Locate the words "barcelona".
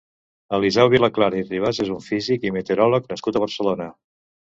3.49-3.93